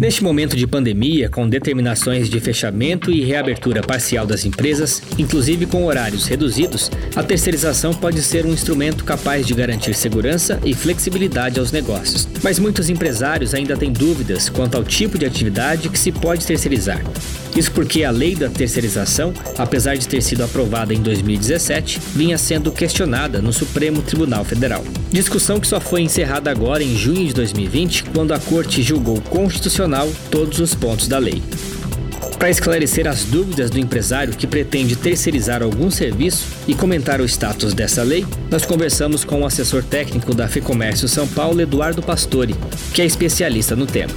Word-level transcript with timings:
Neste 0.00 0.24
momento 0.24 0.56
de 0.56 0.66
pandemia, 0.66 1.28
com 1.28 1.46
determinações 1.46 2.30
de 2.30 2.40
fechamento 2.40 3.10
e 3.10 3.22
reabertura 3.22 3.82
parcial 3.82 4.26
das 4.26 4.46
empresas, 4.46 5.02
inclusive 5.18 5.66
com 5.66 5.84
horários 5.84 6.24
reduzidos, 6.24 6.90
a 7.14 7.22
terceirização 7.22 7.92
pode 7.92 8.22
ser 8.22 8.46
um 8.46 8.52
instrumento 8.54 9.04
capaz 9.04 9.46
de 9.46 9.52
garantir 9.52 9.92
segurança 9.92 10.58
e 10.64 10.72
flexibilidade 10.72 11.60
aos 11.60 11.70
negócios. 11.70 12.26
Mas 12.42 12.58
muitos 12.58 12.88
empresários 12.88 13.52
ainda 13.52 13.76
têm 13.76 13.92
dúvidas 13.92 14.48
quanto 14.48 14.74
ao 14.74 14.82
tipo 14.82 15.18
de 15.18 15.26
atividade 15.26 15.90
que 15.90 15.98
se 15.98 16.10
pode 16.10 16.46
terceirizar. 16.46 17.04
Isso 17.54 17.70
porque 17.72 18.02
a 18.02 18.10
lei 18.10 18.34
da 18.34 18.48
terceirização, 18.48 19.34
apesar 19.58 19.96
de 19.96 20.08
ter 20.08 20.22
sido 20.22 20.42
aprovada 20.42 20.94
em 20.94 21.02
2017, 21.02 22.00
vinha 22.14 22.38
sendo 22.38 22.72
questionada 22.72 23.42
no 23.42 23.52
Supremo 23.52 24.00
Tribunal 24.00 24.46
Federal. 24.46 24.82
Discussão 25.10 25.60
que 25.60 25.66
só 25.66 25.80
foi 25.80 26.00
encerrada 26.00 26.50
agora 26.50 26.82
em 26.82 26.96
junho 26.96 27.26
de 27.26 27.34
2020, 27.34 28.04
quando 28.14 28.32
a 28.32 28.38
Corte 28.38 28.80
julgou 28.82 29.20
constitucional 29.22 29.89
todos 30.30 30.58
os 30.60 30.74
pontos 30.74 31.08
da 31.08 31.18
lei. 31.18 31.42
Para 32.38 32.48
esclarecer 32.48 33.06
as 33.06 33.24
dúvidas 33.24 33.68
do 33.68 33.78
empresário 33.78 34.32
que 34.32 34.46
pretende 34.46 34.96
terceirizar 34.96 35.62
algum 35.62 35.90
serviço 35.90 36.46
e 36.66 36.74
comentar 36.74 37.20
o 37.20 37.24
status 37.26 37.74
dessa 37.74 38.02
lei, 38.02 38.24
nós 38.50 38.64
conversamos 38.64 39.24
com 39.24 39.42
o 39.42 39.46
assessor 39.46 39.82
técnico 39.82 40.34
da 40.34 40.48
FEComércio 40.48 41.06
São 41.06 41.28
Paulo, 41.28 41.60
Eduardo 41.60 42.02
Pastore, 42.02 42.56
que 42.94 43.02
é 43.02 43.04
especialista 43.04 43.76
no 43.76 43.84
tema. 43.86 44.14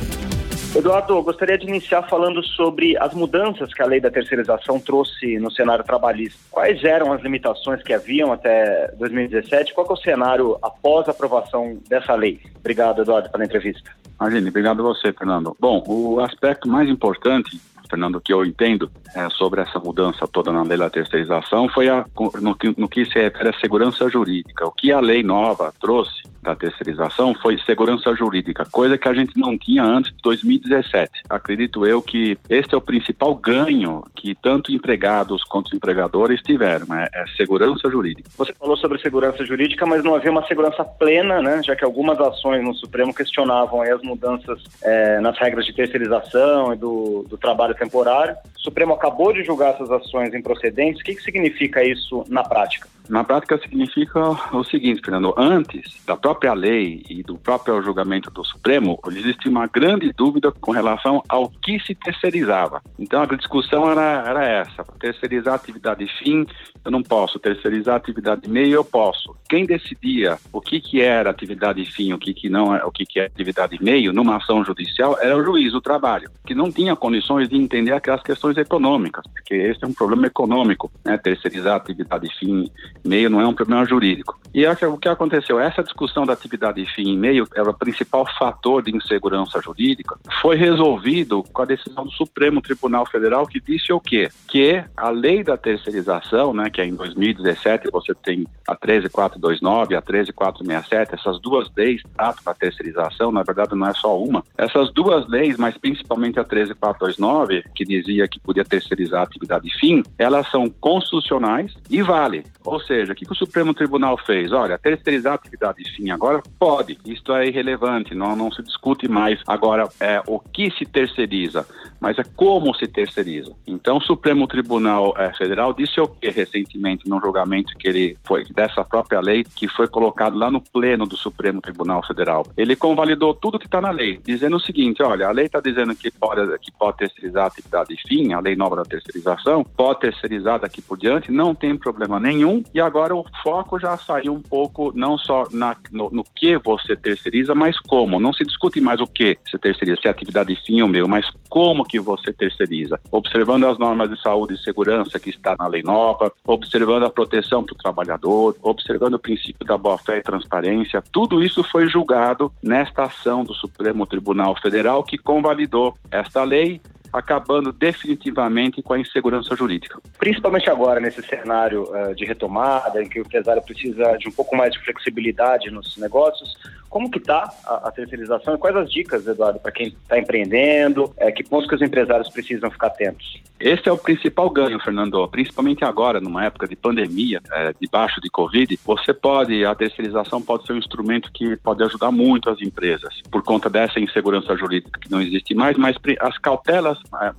Eduardo, 0.75 1.21
gostaria 1.21 1.55
de 1.55 1.67
iniciar 1.67 2.01
falando 2.09 2.43
sobre 2.43 2.97
as 2.97 3.13
mudanças 3.13 3.71
que 3.71 3.81
a 3.83 3.85
lei 3.85 4.01
da 4.01 4.09
terceirização 4.09 4.79
trouxe 4.79 5.37
no 5.37 5.51
cenário 5.51 5.85
trabalhista. 5.85 6.39
Quais 6.49 6.83
eram 6.83 7.13
as 7.13 7.21
limitações 7.21 7.83
que 7.83 7.93
haviam 7.93 8.33
até 8.33 8.91
2017? 8.97 9.71
Qual 9.75 9.85
é 9.87 9.93
o 9.93 9.95
cenário 9.95 10.57
após 10.63 11.07
a 11.07 11.11
aprovação 11.11 11.77
dessa 11.87 12.15
lei? 12.15 12.41
Obrigado, 12.59 13.03
Eduardo, 13.03 13.29
pela 13.29 13.45
entrevista. 13.45 13.91
Imagine, 14.19 14.49
obrigado 14.49 14.79
a 14.79 14.83
você, 14.83 15.13
Fernando. 15.13 15.55
Bom, 15.59 15.83
o 15.85 16.19
aspecto 16.19 16.67
mais 16.67 16.89
importante 16.89 17.61
Fernando, 17.89 18.21
que 18.21 18.33
eu 18.33 18.45
entendo 18.45 18.91
é, 19.15 19.29
sobre 19.29 19.61
essa 19.61 19.79
mudança 19.79 20.27
toda 20.27 20.51
na 20.51 20.63
lei 20.63 20.77
da 20.77 20.89
terceirização 20.89 21.69
foi 21.69 21.89
a, 21.89 22.05
no, 22.41 22.57
no 22.77 22.89
que 22.89 23.05
se 23.05 23.19
refere 23.19 23.49
à 23.49 23.59
segurança 23.59 24.09
jurídica. 24.09 24.65
O 24.65 24.71
que 24.71 24.91
a 24.91 24.99
lei 24.99 25.23
nova 25.23 25.73
trouxe 25.79 26.23
da 26.43 26.55
terceirização 26.55 27.33
foi 27.33 27.57
segurança 27.59 28.13
jurídica, 28.13 28.67
coisa 28.69 28.97
que 28.97 29.07
a 29.07 29.13
gente 29.13 29.39
não 29.39 29.57
tinha 29.57 29.83
antes 29.83 30.11
de 30.11 30.17
2017. 30.21 31.23
Acredito 31.29 31.85
eu 31.85 32.01
que 32.01 32.37
esse 32.49 32.73
é 32.73 32.77
o 32.77 32.81
principal 32.81 33.33
ganho 33.33 34.03
que 34.15 34.35
tanto 34.35 34.71
empregados 34.71 35.43
quanto 35.45 35.75
empregadores 35.75 36.41
tiveram, 36.41 36.85
né? 36.87 37.07
é 37.13 37.25
segurança 37.37 37.89
jurídica. 37.89 38.29
Você 38.37 38.53
falou 38.53 38.75
sobre 38.75 38.99
segurança 38.99 39.45
jurídica, 39.45 39.85
mas 39.85 40.03
não 40.03 40.15
havia 40.15 40.31
uma 40.31 40.45
segurança 40.45 40.83
plena, 40.83 41.41
né? 41.41 41.61
já 41.63 41.75
que 41.75 41.85
algumas 41.85 42.19
ações 42.19 42.63
no 42.63 42.75
Supremo 42.75 43.13
questionavam 43.13 43.81
as 43.81 44.01
mudanças 44.01 44.61
é, 44.83 45.19
nas 45.21 45.37
regras 45.39 45.65
de 45.65 45.73
terceirização 45.73 46.73
e 46.73 46.75
do, 46.75 47.25
do 47.29 47.37
trabalho 47.37 47.73
temporário. 47.83 48.35
O 48.55 48.61
Supremo 48.61 48.93
acabou 48.93 49.33
de 49.33 49.43
julgar 49.43 49.73
essas 49.73 49.91
ações 49.91 50.33
improcedentes. 50.33 51.01
O 51.01 51.03
que, 51.03 51.15
que 51.15 51.23
significa 51.23 51.83
isso 51.83 52.23
na 52.29 52.43
prática? 52.43 52.87
Na 53.09 53.23
prática 53.23 53.57
significa 53.57 54.19
o 54.55 54.63
seguinte, 54.63 55.01
Fernando, 55.03 55.33
antes 55.37 56.01
da 56.05 56.15
própria 56.15 56.53
lei 56.53 57.03
e 57.09 57.21
do 57.21 57.37
próprio 57.37 57.81
julgamento 57.81 58.31
do 58.31 58.45
Supremo, 58.45 58.97
existia 59.07 59.51
uma 59.51 59.67
grande 59.67 60.11
dúvida 60.13 60.51
com 60.51 60.71
relação 60.71 61.21
ao 61.27 61.49
que 61.49 61.79
se 61.81 61.93
terceirizava. 61.93 62.81
Então 62.97 63.21
a 63.21 63.25
discussão 63.25 63.91
era, 63.91 64.23
era 64.25 64.45
essa, 64.45 64.85
terceirizar 64.99 65.55
atividade 65.55 66.07
fim, 66.19 66.45
eu 66.85 66.91
não 66.91 67.03
posso, 67.03 67.39
terceirizar 67.39 67.95
atividade 67.95 68.49
meio, 68.49 68.73
eu 68.73 68.85
posso. 68.85 69.35
Quem 69.49 69.65
decidia 69.65 70.37
o 70.51 70.61
que, 70.61 70.79
que 70.79 71.01
era 71.01 71.29
atividade 71.29 71.83
fim, 71.85 72.13
o 72.13 72.17
que, 72.17 72.33
que 72.33 72.49
não 72.49 72.73
é, 72.73 72.83
o 72.85 72.91
que, 72.91 73.05
que 73.05 73.19
é 73.19 73.25
atividade 73.25 73.77
meio, 73.81 74.13
numa 74.13 74.37
ação 74.37 74.63
judicial, 74.63 75.17
era 75.19 75.37
o 75.37 75.43
juiz 75.43 75.73
do 75.73 75.81
trabalho, 75.81 76.29
que 76.45 76.55
não 76.55 76.71
tinha 76.71 76.95
condições 76.95 77.49
de 77.49 77.57
entender 77.63 77.93
aquelas 77.93 78.21
questões 78.21 78.57
econômicas, 78.57 79.23
porque 79.33 79.55
esse 79.55 79.83
é 79.83 79.87
um 79.87 79.93
problema 79.93 80.27
econômico, 80.27 80.91
né? 81.03 81.17
terceirizar 81.17 81.75
atividade 81.75 82.27
fim 82.39 82.69
meio 83.03 83.29
não 83.29 83.41
é 83.41 83.47
um 83.47 83.53
problema 83.53 83.85
jurídico. 83.85 84.39
E 84.53 84.65
o 84.67 84.97
que 84.97 85.09
aconteceu? 85.09 85.59
Essa 85.59 85.81
discussão 85.81 86.25
da 86.25 86.33
atividade 86.33 86.85
fim 86.93 87.13
e 87.13 87.17
meio 87.17 87.47
era 87.55 87.69
o 87.69 87.73
principal 87.73 88.25
fator 88.37 88.83
de 88.83 88.95
insegurança 88.95 89.59
jurídica. 89.59 90.15
Foi 90.41 90.55
resolvido 90.55 91.43
com 91.51 91.63
a 91.63 91.65
decisão 91.65 92.05
do 92.05 92.11
Supremo 92.11 92.61
Tribunal 92.61 93.05
Federal 93.07 93.47
que 93.47 93.59
disse 93.59 93.91
o 93.91 93.99
quê? 93.99 94.29
Que 94.47 94.83
a 94.95 95.09
lei 95.09 95.43
da 95.43 95.57
terceirização, 95.57 96.53
né, 96.53 96.69
que 96.69 96.81
é 96.81 96.85
em 96.85 96.93
2017 96.95 97.89
você 97.91 98.13
tem 98.13 98.45
a 98.67 98.75
13429, 98.75 99.95
a 99.95 100.01
13467, 100.01 101.15
essas 101.15 101.41
duas 101.41 101.69
leis 101.75 102.03
tratam 102.15 102.43
da 102.45 102.53
terceirização, 102.53 103.31
na 103.31 103.41
verdade 103.41 103.75
não 103.75 103.87
é 103.87 103.93
só 103.93 104.17
uma. 104.21 104.43
Essas 104.57 104.91
duas 104.93 105.27
leis, 105.27 105.57
mas 105.57 105.77
principalmente 105.77 106.39
a 106.39 106.43
13429, 106.43 107.52
que 107.75 107.83
dizia 107.85 108.27
que 108.27 108.39
podia 108.39 108.63
terceirizar 108.63 109.21
a 109.21 109.23
atividade 109.23 109.69
fim, 109.79 110.03
elas 110.17 110.49
são 110.49 110.69
constitucionais 110.69 111.73
e 111.89 112.01
vale. 112.01 112.43
Ou 112.63 112.79
seja, 112.79 113.13
o 113.13 113.15
que, 113.15 113.29
o 113.29 113.35
Supremo 113.35 113.73
Tribunal 113.73 114.17
fez? 114.17 114.51
Olha, 114.51 114.77
terceirizar 114.77 115.33
a 115.33 115.35
atividade 115.35 115.83
fim 115.95 116.09
agora 116.11 116.41
pode, 116.57 116.97
isto 117.05 117.33
é 117.33 117.47
irrelevante, 117.47 118.15
não, 118.15 118.35
não 118.35 118.51
se 118.51 118.63
discute 118.63 119.07
mais 119.07 119.39
agora 119.47 119.87
é, 119.99 120.21
o 120.27 120.39
que 120.39 120.71
se 120.71 120.85
terceiriza, 120.85 121.67
mas 121.99 122.17
é 122.17 122.23
como 122.35 122.73
se 122.75 122.87
terceiriza. 122.87 123.53
Então, 123.67 123.97
o 123.97 124.01
Supremo 124.01 124.47
Tribunal 124.47 125.13
é, 125.17 125.33
Federal 125.33 125.73
disse 125.73 125.99
o 125.99 126.07
que 126.07 126.29
recentemente 126.29 127.07
no 127.07 127.19
julgamento 127.19 127.73
que 127.77 127.87
ele 127.87 128.17
foi 128.23 128.45
dessa 128.45 128.83
própria 128.83 129.19
lei 129.19 129.43
que 129.43 129.67
foi 129.67 129.87
colocado 129.87 130.37
lá 130.37 130.49
no 130.49 130.61
pleno 130.61 131.05
do 131.05 131.17
Supremo 131.17 131.61
Tribunal 131.61 132.05
Federal. 132.05 132.45
Ele 132.55 132.75
convalidou 132.75 133.33
tudo 133.33 133.59
que 133.59 133.65
está 133.65 133.81
na 133.81 133.91
lei, 133.91 134.19
dizendo 134.23 134.57
o 134.57 134.59
seguinte: 134.59 135.01
olha, 135.01 135.27
a 135.27 135.31
lei 135.31 135.45
está 135.45 135.59
dizendo 135.59 135.95
que 135.95 136.11
pode, 136.11 136.59
que 136.59 136.71
pode 136.71 136.97
terceirizar 136.97 137.42
a 137.43 137.47
atividade 137.47 137.95
fim, 138.07 138.33
a 138.33 138.39
lei 138.39 138.55
nova 138.55 138.77
da 138.77 138.83
terceirização, 138.83 139.63
pode 139.63 140.01
terceirizar 140.01 140.59
daqui 140.59 140.81
por 140.81 140.97
diante, 140.97 141.31
não 141.31 141.53
tem 141.53 141.77
problema 141.77 142.19
nenhum, 142.19 142.63
e 142.73 142.79
agora 142.79 143.15
o 143.15 143.25
foco 143.41 143.79
já 143.79 143.97
saiu 143.97 144.33
um 144.33 144.41
pouco 144.41 144.91
não 144.95 145.17
só 145.17 145.47
na, 145.51 145.75
no, 145.91 146.09
no 146.09 146.23
que 146.23 146.57
você 146.57 146.95
terceiriza, 146.95 147.53
mas 147.55 147.79
como. 147.79 148.19
Não 148.19 148.33
se 148.33 148.43
discute 148.43 148.79
mais 148.81 148.99
o 148.99 149.07
que 149.07 149.37
você 149.45 149.57
terceiriza, 149.57 150.01
se 150.01 150.07
é 150.07 150.11
atividade 150.11 150.55
fim 150.65 150.81
ou 150.81 150.87
meu, 150.87 151.07
mas 151.07 151.25
como 151.49 151.85
que 151.85 151.99
você 151.99 152.31
terceiriza. 152.33 152.99
Observando 153.11 153.65
as 153.65 153.77
normas 153.77 154.09
de 154.09 154.21
saúde 154.21 154.55
e 154.55 154.57
segurança 154.57 155.19
que 155.19 155.29
está 155.29 155.55
na 155.57 155.67
lei 155.67 155.83
nova, 155.83 156.31
observando 156.45 157.03
a 157.03 157.09
proteção 157.09 157.63
para 157.63 157.73
o 157.73 157.77
trabalhador, 157.77 158.55
observando 158.61 159.15
o 159.15 159.19
princípio 159.19 159.65
da 159.65 159.77
boa-fé 159.77 160.17
e 160.17 160.23
transparência, 160.23 161.03
tudo 161.11 161.43
isso 161.43 161.63
foi 161.63 161.87
julgado 161.87 162.51
nesta 162.61 163.03
ação 163.03 163.43
do 163.43 163.53
Supremo 163.53 164.05
Tribunal 164.05 164.55
Federal 164.61 165.03
que 165.03 165.17
convalidou 165.17 165.95
esta 166.11 166.43
lei 166.43 166.81
acabando 167.13 167.71
definitivamente 167.71 168.81
com 168.81 168.93
a 168.93 168.99
insegurança 168.99 169.55
jurídica. 169.55 169.99
Principalmente 170.17 170.69
agora, 170.69 170.99
nesse 170.99 171.21
cenário 171.21 171.83
uh, 171.83 172.15
de 172.15 172.25
retomada, 172.25 173.03
em 173.03 173.07
que 173.07 173.19
o 173.19 173.21
empresário 173.21 173.61
precisa 173.61 174.17
de 174.17 174.27
um 174.27 174.31
pouco 174.31 174.55
mais 174.55 174.73
de 174.73 174.79
flexibilidade 174.79 175.69
nos 175.69 175.95
negócios, 175.97 176.57
como 176.93 177.09
que 177.09 177.17
está 177.17 177.51
a, 177.65 177.87
a, 177.87 177.91
terceirização 177.91 178.53
e 178.53 178.57
quais 178.59 178.75
as 178.75 178.91
dicas, 178.91 179.25
Eduardo, 179.25 179.59
para 179.59 179.71
quem 179.71 179.87
está 179.87 180.19
empreendendo, 180.19 181.11
é, 181.17 181.31
que 181.31 181.43
pontos 181.43 181.67
que 181.67 181.73
os 181.73 181.81
empresários 181.81 182.29
precisam 182.29 182.69
ficar 182.69 182.87
atentos? 182.87 183.41
Esse 183.59 183.89
é 183.89 183.91
o 183.91 183.97
principal 183.97 184.47
ganho, 184.49 184.79
Fernando, 184.79 185.27
principalmente 185.27 185.83
agora, 185.83 186.19
numa 186.19 186.45
época 186.45 186.67
de 186.67 186.75
pandemia, 186.75 187.41
é, 187.51 187.73
debaixo 187.81 188.21
de 188.21 188.29
Covid, 188.29 188.79
você 188.85 189.11
pode, 189.11 189.65
a 189.65 189.73
terceirização 189.73 190.39
pode 190.39 190.67
ser 190.67 190.73
um 190.73 190.77
instrumento 190.77 191.31
que 191.33 191.55
pode 191.57 191.81
ajudar 191.83 192.11
muito 192.11 192.49
as 192.51 192.61
empresas, 192.61 193.21
por 193.31 193.41
conta 193.41 193.71
dessa 193.71 193.99
insegurança 193.99 194.55
jurídica 194.55 194.99
que 194.99 195.09
não 195.09 195.19
existe 195.19 195.55
mais, 195.55 195.75
mas 195.77 195.95
as 196.19 196.37
cautelas 196.37 196.99
é, 197.19 197.31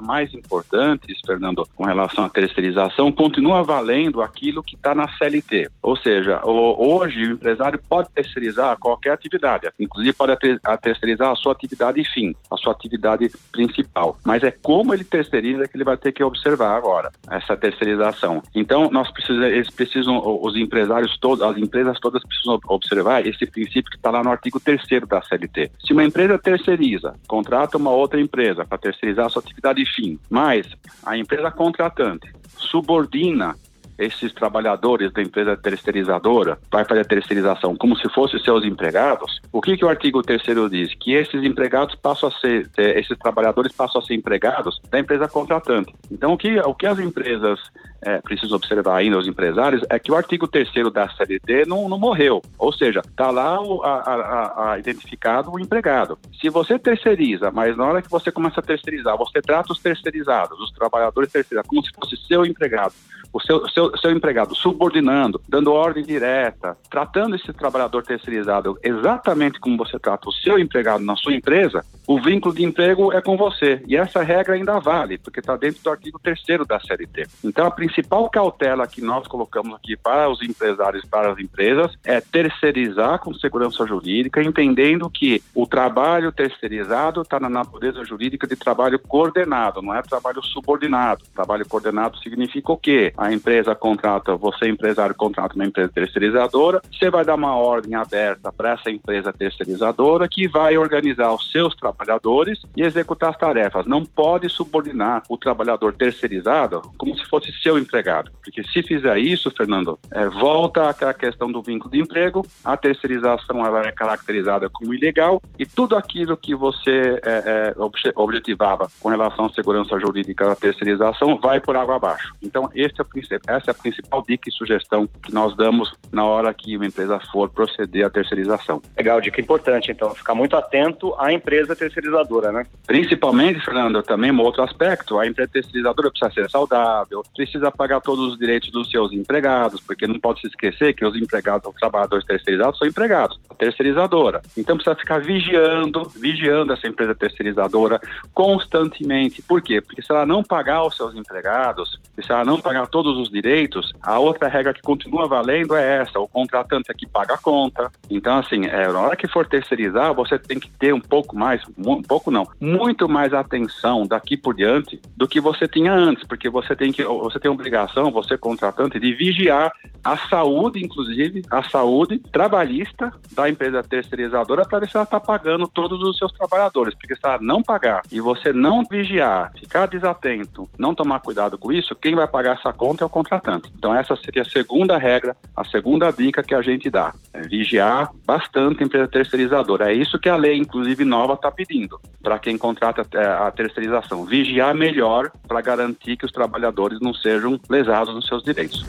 mais 0.00 0.32
importantes, 0.32 1.20
Fernando, 1.26 1.68
com 1.74 1.84
relação 1.84 2.24
à 2.24 2.30
terceirização, 2.30 3.12
continua 3.12 3.62
valendo 3.62 4.22
aquilo 4.22 4.62
que 4.62 4.76
está 4.76 4.94
na 4.94 5.06
CLT. 5.18 5.68
Ou 5.82 5.96
seja, 5.96 6.40
hoje 6.46 7.26
o 7.26 7.32
empresário 7.32 7.78
pode 7.88 8.08
terceirizar 8.10 8.78
qualquer 8.78 9.01
qualquer 9.02 9.12
atividade. 9.12 9.68
Inclusive 9.78 10.12
pode 10.14 10.36
terceirizar 10.80 11.32
a 11.32 11.36
sua 11.36 11.52
atividade 11.52 12.02
fim, 12.12 12.34
a 12.50 12.56
sua 12.56 12.72
atividade 12.72 13.30
principal. 13.50 14.16
Mas 14.24 14.42
é 14.42 14.50
como 14.50 14.94
ele 14.94 15.04
terceiriza 15.04 15.66
que 15.66 15.76
ele 15.76 15.84
vai 15.84 15.96
ter 15.96 16.12
que 16.12 16.22
observar 16.22 16.76
agora, 16.76 17.10
essa 17.30 17.56
terceirização. 17.56 18.42
Então, 18.54 18.90
nós 18.90 19.10
precisamos, 19.10 19.46
eles 19.46 19.70
precisam, 19.70 20.22
os 20.42 20.56
empresários 20.56 21.18
todos, 21.18 21.42
as 21.42 21.56
empresas 21.56 21.98
todas 22.00 22.22
precisam 22.24 22.60
observar 22.68 23.26
esse 23.26 23.44
princípio 23.46 23.90
que 23.90 23.96
está 23.96 24.10
lá 24.10 24.22
no 24.22 24.30
artigo 24.30 24.60
3 24.60 24.80
da 25.08 25.22
CLT. 25.22 25.72
Se 25.84 25.92
uma 25.92 26.04
empresa 26.04 26.38
terceiriza, 26.38 27.14
contrata 27.26 27.76
uma 27.76 27.90
outra 27.90 28.20
empresa 28.20 28.64
para 28.64 28.78
terceirizar 28.78 29.26
a 29.26 29.28
sua 29.28 29.42
atividade 29.42 29.84
fim, 29.94 30.18
mas 30.30 30.66
a 31.04 31.16
empresa 31.16 31.50
contratante 31.50 32.32
subordina 32.56 33.56
esses 33.98 34.32
trabalhadores 34.32 35.12
da 35.12 35.22
empresa 35.22 35.56
terceirizadora 35.56 36.58
vai 36.70 36.84
fazer 36.84 37.00
a 37.00 37.04
terceirização 37.04 37.76
como 37.76 37.96
se 37.96 38.08
fossem 38.10 38.40
seus 38.40 38.64
empregados, 38.64 39.40
o 39.52 39.60
que, 39.60 39.76
que 39.76 39.84
o 39.84 39.88
artigo 39.88 40.22
3 40.22 40.42
diz? 40.70 40.94
Que 40.94 41.14
esses 41.14 41.42
empregados 41.42 41.94
passam 41.94 42.28
a 42.28 42.32
ser, 42.32 42.70
esses 42.76 43.18
trabalhadores 43.18 43.72
passam 43.72 44.00
a 44.00 44.04
ser 44.04 44.14
empregados 44.14 44.80
da 44.90 44.98
empresa 44.98 45.28
contratante. 45.28 45.94
Então, 46.10 46.32
o 46.32 46.38
que, 46.38 46.58
o 46.60 46.74
que 46.74 46.86
as 46.86 46.98
empresas 46.98 47.60
é 48.04 48.20
preciso 48.20 48.56
observar 48.56 48.96
ainda 48.96 49.16
os 49.16 49.28
empresários 49.28 49.82
é 49.88 49.98
que 49.98 50.10
o 50.10 50.16
artigo 50.16 50.48
3 50.48 50.68
da 50.92 51.08
CLT 51.08 51.66
não, 51.66 51.88
não 51.88 51.98
morreu. 51.98 52.42
Ou 52.58 52.72
seja, 52.72 53.00
está 53.00 53.30
lá 53.30 53.60
o, 53.60 53.82
a, 53.82 53.94
a, 53.94 54.72
a 54.72 54.78
identificado 54.78 55.52
o 55.52 55.60
empregado. 55.60 56.18
Se 56.40 56.48
você 56.48 56.78
terceiriza, 56.78 57.50
mas 57.52 57.76
na 57.76 57.84
hora 57.84 58.02
que 58.02 58.10
você 58.10 58.32
começa 58.32 58.60
a 58.60 58.62
terceirizar, 58.62 59.16
você 59.16 59.40
trata 59.40 59.72
os 59.72 59.80
terceirizados, 59.80 60.58
os 60.58 60.72
trabalhadores 60.72 61.30
terceirizados, 61.30 61.68
como 61.68 61.84
se 61.84 61.92
fosse 61.94 62.16
seu 62.26 62.44
empregado, 62.44 62.92
o 63.32 63.40
seu, 63.40 63.68
seu, 63.68 63.81
seu 63.98 64.10
empregado 64.10 64.54
subordinando, 64.54 65.40
dando 65.48 65.72
ordem 65.72 66.04
direta, 66.04 66.76
tratando 66.90 67.36
esse 67.36 67.52
trabalhador 67.52 68.02
terceirizado 68.02 68.78
exatamente 68.82 69.60
como 69.60 69.76
você 69.76 69.98
trata 69.98 70.28
o 70.28 70.32
seu 70.32 70.58
empregado 70.58 71.04
na 71.04 71.16
sua 71.16 71.34
empresa, 71.34 71.84
o 72.06 72.20
vínculo 72.20 72.54
de 72.54 72.64
emprego 72.64 73.12
é 73.12 73.20
com 73.20 73.36
você. 73.36 73.82
E 73.86 73.96
essa 73.96 74.22
regra 74.22 74.54
ainda 74.54 74.78
vale, 74.78 75.18
porque 75.18 75.40
está 75.40 75.56
dentro 75.56 75.82
do 75.82 75.90
artigo 75.90 76.18
3 76.22 76.42
da 76.66 76.80
CLT. 76.80 77.26
Então, 77.44 77.66
a 77.66 77.70
principal 77.70 78.28
cautela 78.28 78.86
que 78.86 79.00
nós 79.00 79.26
colocamos 79.26 79.74
aqui 79.74 79.96
para 79.96 80.28
os 80.28 80.42
empresários, 80.42 81.04
para 81.04 81.32
as 81.32 81.38
empresas, 81.38 81.96
é 82.04 82.20
terceirizar 82.20 83.18
com 83.20 83.32
segurança 83.34 83.86
jurídica, 83.86 84.42
entendendo 84.42 85.08
que 85.08 85.42
o 85.54 85.66
trabalho 85.66 86.32
terceirizado 86.32 87.22
está 87.22 87.38
na 87.38 87.48
natureza 87.48 88.04
jurídica 88.04 88.46
de 88.46 88.56
trabalho 88.56 88.98
coordenado, 88.98 89.82
não 89.82 89.94
é 89.94 90.02
trabalho 90.02 90.42
subordinado. 90.42 91.24
Trabalho 91.34 91.68
coordenado 91.68 92.18
significa 92.18 92.72
o 92.72 92.76
quê? 92.76 93.12
A 93.16 93.32
empresa 93.32 93.74
contrata, 93.74 94.36
você 94.36 94.68
empresário 94.68 95.14
contrata 95.14 95.54
uma 95.54 95.64
empresa 95.64 95.90
terceirizadora, 95.92 96.82
você 96.90 97.10
vai 97.10 97.24
dar 97.24 97.34
uma 97.34 97.54
ordem 97.56 97.94
aberta 97.94 98.52
para 98.52 98.72
essa 98.72 98.90
empresa 98.90 99.32
terceirizadora 99.32 100.28
que 100.28 100.48
vai 100.48 100.76
organizar 100.76 101.32
os 101.32 101.50
seus 101.50 101.74
trabalhadores 102.02 102.60
e 102.76 102.82
executar 102.82 103.30
as 103.30 103.36
tarefas. 103.36 103.86
Não 103.86 104.04
pode 104.04 104.48
subordinar 104.48 105.22
o 105.28 105.36
trabalhador 105.36 105.92
terceirizado 105.94 106.82
como 106.98 107.16
se 107.16 107.24
fosse 107.26 107.52
seu 107.62 107.78
empregado, 107.78 108.30
porque 108.42 108.62
se 108.64 108.82
fizer 108.82 109.18
isso, 109.18 109.50
Fernando, 109.50 109.98
é, 110.10 110.28
volta 110.28 110.88
àquela 110.88 111.14
questão 111.14 111.50
do 111.50 111.62
vínculo 111.62 111.90
de 111.90 112.00
emprego, 112.00 112.44
a 112.64 112.76
terceirização 112.76 113.64
ela 113.64 113.86
é 113.86 113.92
caracterizada 113.92 114.68
como 114.68 114.94
ilegal 114.94 115.40
e 115.58 115.64
tudo 115.64 115.96
aquilo 115.96 116.36
que 116.36 116.54
você 116.54 117.20
é, 117.24 117.74
é, 117.74 117.74
objetivava 118.14 118.88
com 119.00 119.08
relação 119.08 119.46
à 119.46 119.50
segurança 119.50 119.98
jurídica 119.98 120.46
da 120.46 120.56
terceirização 120.56 121.38
vai 121.38 121.60
por 121.60 121.76
água 121.76 121.96
abaixo. 121.96 122.34
Então, 122.42 122.70
é 122.74 122.82
essa 122.82 123.70
é 123.70 123.70
a 123.70 123.74
principal 123.74 124.22
dica 124.26 124.48
e 124.48 124.52
sugestão 124.52 125.08
que 125.22 125.32
nós 125.32 125.56
damos 125.56 125.94
na 126.10 126.24
hora 126.24 126.52
que 126.52 126.76
uma 126.76 126.86
empresa 126.86 127.20
for 127.32 127.48
proceder 127.48 128.04
à 128.06 128.10
terceirização. 128.10 128.82
Legal, 128.96 129.20
dica 129.20 129.40
importante, 129.40 129.90
então, 129.90 130.14
ficar 130.14 130.34
muito 130.34 130.56
atento 130.56 131.14
à 131.18 131.32
empresa 131.32 131.74
terceirizadora, 131.82 132.52
né? 132.52 132.66
Principalmente, 132.86 133.64
Fernando, 133.64 134.02
também 134.02 134.30
um 134.30 134.40
outro 134.40 134.62
aspecto, 134.62 135.18
a 135.18 135.26
empresa 135.26 135.50
terceirizadora 135.52 136.10
precisa 136.10 136.32
ser 136.32 136.50
saudável, 136.50 137.22
precisa 137.34 137.70
pagar 137.70 138.00
todos 138.00 138.32
os 138.32 138.38
direitos 138.38 138.70
dos 138.70 138.90
seus 138.90 139.12
empregados, 139.12 139.80
porque 139.80 140.06
não 140.06 140.18
pode 140.20 140.40
se 140.40 140.46
esquecer 140.46 140.94
que 140.94 141.04
os 141.04 141.16
empregados, 141.16 141.68
os 141.68 141.74
trabalhadores 141.74 142.24
terceirizados 142.24 142.78
são 142.78 142.86
empregados, 142.86 143.38
a 143.50 143.54
terceirizadora. 143.54 144.42
Então 144.56 144.76
precisa 144.76 144.96
ficar 144.96 145.20
vigiando, 145.20 146.08
vigiando 146.16 146.72
essa 146.72 146.86
empresa 146.86 147.14
terceirizadora 147.14 148.00
constantemente. 148.32 149.42
Por 149.42 149.60
quê? 149.60 149.80
Porque 149.80 150.02
se 150.02 150.12
ela 150.12 150.24
não 150.24 150.42
pagar 150.42 150.84
os 150.84 150.96
seus 150.96 151.14
empregados, 151.14 151.98
se 152.20 152.30
ela 152.30 152.44
não 152.44 152.60
pagar 152.60 152.86
todos 152.86 153.16
os 153.16 153.30
direitos, 153.30 153.92
a 154.02 154.18
outra 154.18 154.48
regra 154.48 154.74
que 154.74 154.82
continua 154.82 155.26
valendo 155.26 155.74
é 155.74 155.98
essa: 155.98 156.18
o 156.20 156.28
contratante 156.28 156.90
é 156.90 156.94
que 156.94 157.06
paga 157.06 157.34
a 157.34 157.38
conta. 157.38 157.90
Então, 158.10 158.38
assim, 158.38 158.66
é, 158.66 158.88
na 158.88 159.00
hora 159.00 159.16
que 159.16 159.28
for 159.28 159.46
terceirizar, 159.46 160.12
você 160.14 160.38
tem 160.38 160.58
que 160.58 160.70
ter 160.70 160.92
um 160.92 161.00
pouco 161.00 161.36
mais, 161.36 161.62
um 161.78 162.02
pouco 162.02 162.30
não, 162.30 162.46
muito 162.60 163.08
mais 163.08 163.32
atenção 163.32 164.06
daqui 164.06 164.36
por 164.36 164.54
diante 164.54 165.00
do 165.16 165.26
que 165.26 165.40
você 165.40 165.66
tinha 165.66 165.92
antes, 165.92 166.24
porque 166.24 166.48
você 166.50 166.76
tem 166.76 166.92
que, 166.92 167.04
você 167.04 167.38
tem 167.38 167.50
obrigação, 167.50 168.10
você 168.10 168.36
contratante, 168.36 168.98
de 168.98 169.14
vigiar 169.14 169.72
a 170.04 170.16
saúde, 170.16 170.84
inclusive, 170.84 171.44
a 171.50 171.62
saúde 171.62 172.18
trabalhista 172.18 173.12
da 173.32 173.48
empresa 173.48 173.82
terceirizadora 173.82 174.64
para 174.64 174.80
ver 174.80 174.88
se 174.88 174.96
ela 174.96 175.04
está 175.04 175.20
pagando 175.20 175.68
todos 175.68 176.02
os 176.02 176.18
seus 176.18 176.32
trabalhadores. 176.32 176.94
Porque 176.94 177.14
se 177.14 177.20
ela 177.24 177.38
não 177.40 177.62
pagar 177.62 178.02
e 178.10 178.20
você 178.20 178.52
não 178.52 178.84
vigiar, 178.84 179.52
ficar 179.58 179.86
desatento, 179.86 180.68
não 180.76 180.94
tomar 180.94 181.20
cuidado 181.20 181.56
com 181.56 181.72
isso, 181.72 181.94
quem 182.02 182.16
vai 182.16 182.26
pagar 182.26 182.56
essa 182.58 182.72
conta 182.72 183.04
é 183.04 183.06
o 183.06 183.08
contratante. 183.08 183.72
Então 183.78 183.94
essa 183.94 184.16
seria 184.16 184.42
a 184.42 184.44
segunda 184.44 184.98
regra, 184.98 185.36
a 185.56 185.64
segunda 185.64 186.10
dica 186.10 186.42
que 186.42 186.54
a 186.54 186.60
gente 186.60 186.90
dá. 186.90 187.14
É 187.32 187.42
vigiar 187.42 188.10
bastante 188.26 188.82
a 188.82 188.86
empresa 188.86 189.06
terceirizadora. 189.06 189.92
É 189.92 189.94
isso 189.94 190.18
que 190.18 190.28
a 190.28 190.36
lei, 190.36 190.56
inclusive 190.56 191.04
nova, 191.04 191.34
está 191.34 191.50
pedindo 191.50 192.00
para 192.20 192.38
quem 192.40 192.58
contrata 192.58 193.06
é, 193.14 193.24
a 193.24 193.50
terceirização. 193.52 194.24
Vigiar 194.24 194.74
melhor 194.74 195.30
para 195.46 195.60
garantir 195.60 196.16
que 196.16 196.26
os 196.26 196.32
trabalhadores 196.32 196.98
não 197.00 197.14
sejam 197.14 197.58
lesados 197.70 198.12
nos 198.12 198.26
seus 198.26 198.42
direitos. 198.42 198.84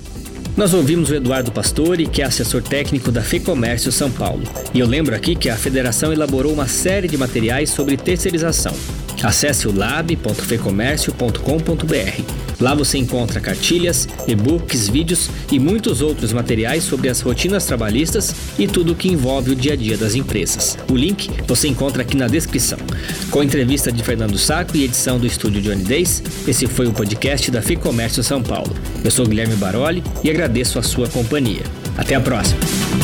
Nós 0.57 0.73
ouvimos 0.73 1.09
o 1.09 1.15
Eduardo 1.15 1.51
Pastore, 1.51 2.07
que 2.07 2.21
é 2.21 2.25
assessor 2.25 2.61
técnico 2.61 3.11
da 3.11 3.21
FEComércio 3.21 3.91
São 3.91 4.11
Paulo. 4.11 4.43
E 4.73 4.79
eu 4.79 4.87
lembro 4.87 5.15
aqui 5.15 5.35
que 5.35 5.49
a 5.49 5.55
federação 5.55 6.13
elaborou 6.13 6.53
uma 6.53 6.67
série 6.67 7.07
de 7.07 7.17
materiais 7.17 7.69
sobre 7.69 7.97
terceirização. 7.97 8.73
Acesse 9.23 9.67
o 9.67 9.75
lab.fecomércio.com.br. 9.75 12.43
Lá 12.59 12.75
você 12.75 12.97
encontra 12.97 13.39
cartilhas, 13.39 14.09
e-books, 14.27 14.89
vídeos 14.89 15.29
e 15.51 15.59
muitos 15.59 16.01
outros 16.01 16.33
materiais 16.33 16.83
sobre 16.83 17.09
as 17.09 17.21
rotinas 17.21 17.65
trabalhistas 17.65 18.35
e 18.59 18.67
tudo 18.67 18.93
o 18.93 18.95
que 18.95 19.09
envolve 19.09 19.51
o 19.51 19.55
dia 19.55 19.73
a 19.73 19.75
dia 19.75 19.97
das 19.97 20.15
empresas. 20.15 20.77
O 20.89 20.95
link 20.95 21.29
você 21.47 21.67
encontra 21.67 22.03
aqui 22.03 22.15
na 22.15 22.27
descrição. 22.27 22.77
Com 23.31 23.39
a 23.39 23.45
entrevista 23.45 23.91
de 23.91 24.03
Fernando 24.03 24.37
Saco 24.37 24.77
e 24.77 24.83
edição 24.83 25.19
do 25.19 25.25
estúdio 25.25 25.61
Johnny 25.61 25.83
Days, 25.83 26.21
esse 26.47 26.67
foi 26.67 26.87
o 26.87 26.93
podcast 26.93 27.49
da 27.49 27.61
FIComércio 27.61 28.23
São 28.23 28.41
Paulo. 28.41 28.75
Eu 29.03 29.11
sou 29.11 29.25
Guilherme 29.25 29.55
Baroli 29.55 30.03
e 30.23 30.29
agradeço 30.29 30.79
a 30.79 30.83
sua 30.83 31.07
companhia. 31.07 31.63
Até 31.97 32.15
a 32.15 32.21
próxima! 32.21 33.02